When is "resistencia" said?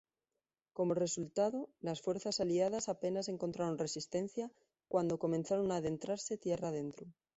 3.77-4.51